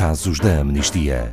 [0.00, 1.30] Casos da Amnistia.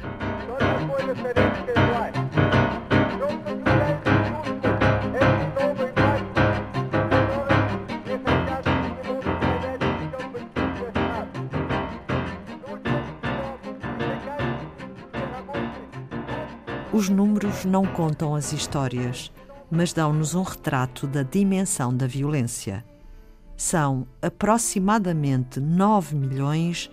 [16.92, 19.32] Os números não contam as histórias,
[19.72, 22.84] mas dão-nos um retrato da dimensão da violência.
[23.56, 26.92] São aproximadamente 9 milhões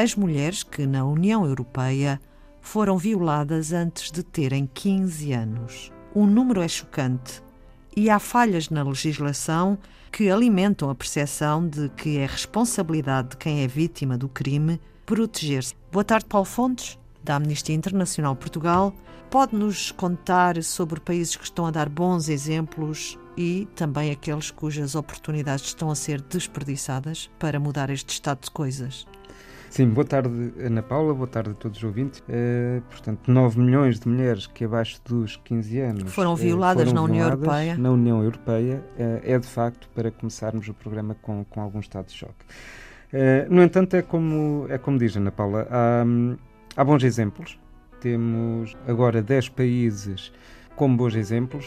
[0.00, 2.18] as mulheres que, na União Europeia,
[2.62, 5.92] foram violadas antes de terem 15 anos.
[6.14, 7.42] O número é chocante
[7.94, 9.76] e há falhas na legislação
[10.10, 15.74] que alimentam a percepção de que é responsabilidade de quem é vítima do crime proteger-se.
[15.92, 18.94] Boa tarde, Paulo Fontes, da Amnistia Internacional Portugal.
[19.28, 25.66] Pode-nos contar sobre países que estão a dar bons exemplos e também aqueles cujas oportunidades
[25.66, 29.06] estão a ser desperdiçadas para mudar este estado de coisas?
[29.70, 32.18] Sim, boa tarde Ana Paula, boa tarde a todos os ouvintes.
[32.20, 37.06] Uh, portanto, 9 milhões de mulheres que abaixo dos 15 anos foram violadas, uh, foram
[37.06, 37.78] na, violadas União Europeia.
[37.78, 38.84] na União Europeia.
[38.98, 42.44] Uh, é de facto para começarmos o programa com, com algum estado de choque.
[43.48, 46.04] no entanto, é como, é como diz Ana Paula, há,
[46.76, 47.58] há bons exemplos
[48.00, 50.32] temos agora 10 países
[50.74, 51.66] como bons exemplos.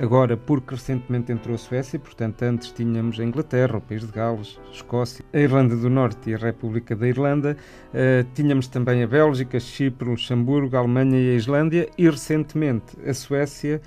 [0.00, 4.58] Agora, porque recentemente entrou a Suécia, portanto, antes tínhamos a Inglaterra, o País de Gales,
[4.66, 7.56] a Escócia, a Irlanda do Norte e a República da Irlanda.
[7.90, 11.88] Uh, tínhamos também a Bélgica, Chipre, Luxemburgo, a Alemanha e a Islândia.
[11.96, 13.80] E recentemente a Suécia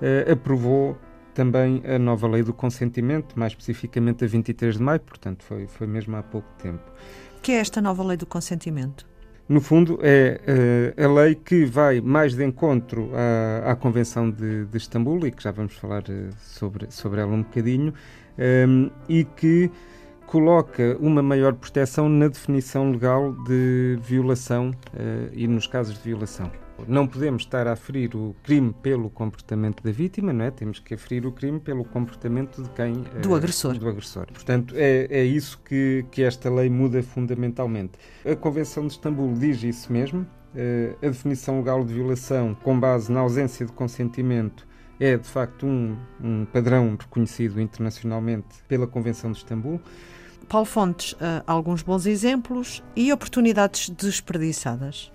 [0.00, 0.98] uh, aprovou
[1.32, 5.86] também a nova lei do consentimento, mais especificamente a 23 de maio, portanto, foi, foi
[5.86, 6.82] mesmo há pouco tempo.
[7.38, 9.11] O que é esta nova lei do consentimento?
[9.52, 10.40] No fundo, é
[10.98, 15.30] uh, a lei que vai mais de encontro à, à Convenção de, de, Istambul, e
[15.30, 17.92] que já vamos falar uh, sobre, sobre ela um bocadinho,
[18.38, 19.70] um, ehm, e que
[20.32, 26.50] coloca uma maior proteção na definição legal de violação uh, e nos casos de violação.
[26.88, 30.50] Não podemos estar a aferir o crime pelo comportamento da vítima, não é?
[30.50, 33.04] Temos que aferir o crime pelo comportamento de quem...
[33.20, 33.76] Do agressor.
[33.76, 34.24] Do agressor.
[34.32, 37.92] Portanto, é, é isso que, que esta lei muda fundamentalmente.
[38.24, 40.22] A Convenção de Istambul diz isso mesmo.
[40.54, 44.66] Uh, a definição legal de violação, com base na ausência de consentimento,
[44.98, 49.78] é de facto um, um padrão reconhecido internacionalmente pela Convenção de Istambul.
[50.48, 55.12] Paulo Fontes, uh, alguns bons exemplos e oportunidades desperdiçadas.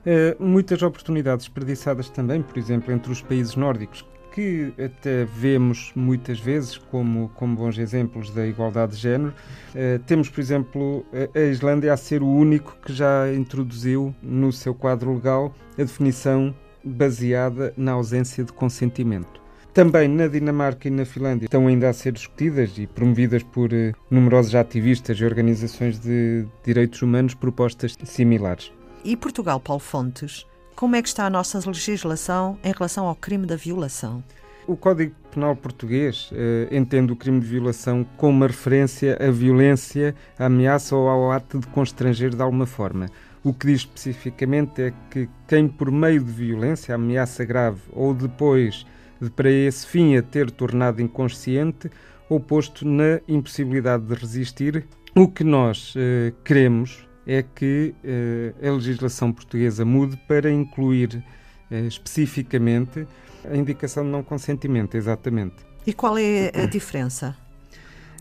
[0.00, 6.38] Uh, muitas oportunidades desperdiçadas também, por exemplo, entre os países nórdicos, que até vemos muitas
[6.38, 9.34] vezes como, como bons exemplos da igualdade de género.
[9.74, 11.04] Uh, temos, por exemplo,
[11.34, 16.54] a Islândia a ser o único que já introduziu no seu quadro legal a definição
[16.84, 19.39] baseada na ausência de consentimento.
[19.72, 23.94] Também na Dinamarca e na Finlândia estão ainda a ser discutidas e promovidas por uh,
[24.10, 28.72] numerosos ativistas e organizações de direitos humanos propostas similares.
[29.04, 30.44] E Portugal, Paulo Fontes,
[30.74, 34.24] como é que está a nossa legislação em relação ao crime da violação?
[34.66, 40.14] O Código Penal português eh, entende o crime de violação como uma referência à violência,
[40.38, 43.06] à ameaça ou ao ato de constranger de alguma forma.
[43.42, 48.74] O que diz especificamente é que quem, por meio de violência, ameaça grave ou depois
[48.74, 51.90] de para esse fim a ter tornado inconsciente
[52.28, 58.72] ou posto na impossibilidade de resistir, o que nós eh, queremos é que uh, a
[58.72, 61.22] legislação portuguesa mude para incluir
[61.70, 63.06] uh, especificamente
[63.48, 65.56] a indicação de não consentimento, exatamente.
[65.86, 67.36] E qual é a diferença?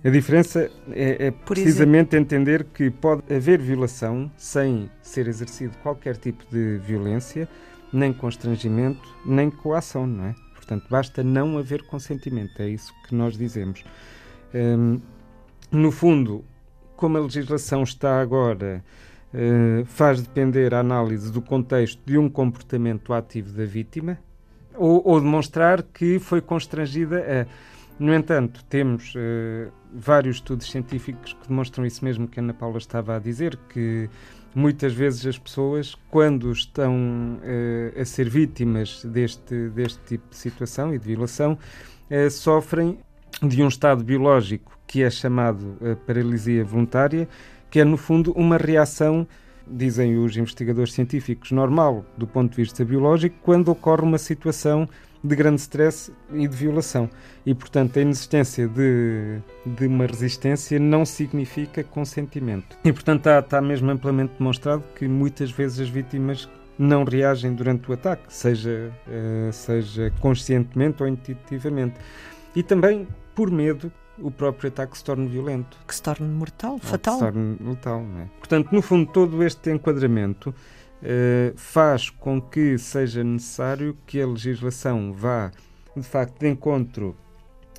[0.04, 6.46] A diferença é, é precisamente entender que pode haver violação sem ser exercido qualquer tipo
[6.50, 7.50] de violência,
[7.92, 10.36] nem constrangimento, nem coação, não é?
[10.70, 13.84] Portanto, basta não haver consentimento, é isso que nós dizemos.
[14.54, 15.02] Um,
[15.72, 16.46] no fundo,
[16.96, 18.84] como a legislação está agora,
[19.34, 24.20] uh, faz depender a análise do contexto de um comportamento ativo da vítima
[24.76, 27.80] ou, ou demonstrar que foi constrangida a.
[27.98, 32.78] No entanto, temos uh, vários estudos científicos que demonstram isso mesmo que a Ana Paula
[32.78, 34.08] estava a dizer, que
[34.54, 40.94] muitas vezes as pessoas, quando estão uh, a ser vítimas deste, deste tipo de situação
[40.94, 41.58] e de violação,
[42.10, 43.00] uh, sofrem
[43.42, 47.30] de um estado biológico que é chamado a paralisia voluntária,
[47.70, 49.28] que é, no fundo, uma reação,
[49.70, 54.88] dizem os investigadores científicos, normal do ponto de vista biológico, quando ocorre uma situação
[55.24, 57.10] de grande stress e de violação.
[57.46, 62.78] E, portanto, a inexistência de, de uma resistência não significa consentimento.
[62.84, 67.92] E, portanto, está, está mesmo amplamente demonstrado que muitas vezes as vítimas não reagem durante
[67.92, 71.96] o ataque, seja, uh, seja conscientemente ou intuitivamente.
[72.56, 73.06] E também
[73.36, 75.78] por medo o próprio ataque se torne violento.
[75.88, 77.20] Que se torne mortal, Ou fatal.
[77.20, 78.26] Que se torne não é?
[78.38, 85.14] Portanto, no fundo, todo este enquadramento uh, faz com que seja necessário que a legislação
[85.14, 85.52] vá,
[85.96, 87.16] de facto, de encontro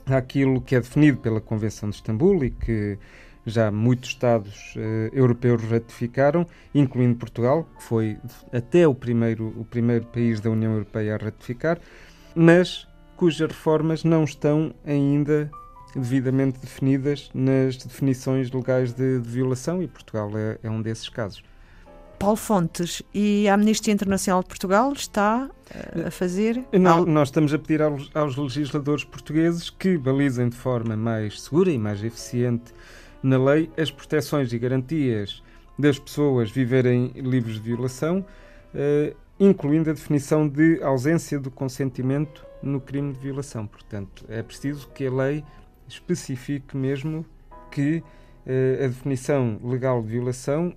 [0.06, 2.98] àquilo que é definido pela Convenção de Istambul e que
[3.46, 4.80] já muitos Estados uh,
[5.12, 8.18] europeus ratificaram, incluindo Portugal, que foi
[8.52, 11.78] até o primeiro, o primeiro país da União Europeia a ratificar,
[12.34, 12.86] mas
[13.16, 15.50] cujas reformas não estão ainda
[15.98, 21.42] devidamente definidas nas definições legais de, de violação e Portugal é, é, um desses casos.
[22.18, 26.62] Paulo Fontes e a Amnistia Internacional de Portugal está eh, a fazer.
[26.70, 31.70] Não, nós estamos a pedir aos, aos legisladores portugueses que balizem de forma mais segura
[31.70, 32.74] e mais eficiente
[33.22, 35.42] na lei as proteções e garantias
[35.78, 38.24] das pessoas viverem livres de violação,
[38.74, 43.66] eh, incluindo a definição de ausência do consentimento no crime de violação.
[43.66, 45.44] Portanto, é preciso que a lei
[45.94, 47.24] especifique mesmo
[47.70, 48.02] que
[48.46, 50.74] eh, a definição legal de violação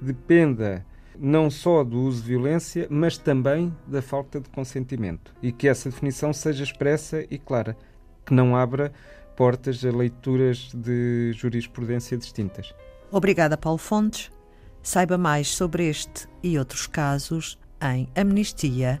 [0.00, 0.84] dependa
[1.18, 5.34] não só do uso de violência, mas também da falta de consentimento.
[5.42, 7.76] E que essa definição seja expressa e clara,
[8.24, 8.92] que não abra
[9.36, 12.74] portas a leituras de jurisprudência distintas.
[13.10, 14.30] Obrigada, Paulo Fontes.
[14.82, 19.00] Saiba mais sobre este e outros casos em amnistia.pt.